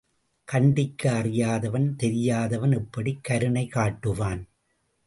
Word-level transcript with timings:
கண்டிக்க 0.47 1.11
அறியாதவன், 1.11 1.95
தெரியாதவன், 1.95 2.71
எப்படி 2.71 3.19
கருணை 3.21 3.69
காட்டுவான்? 3.75 4.43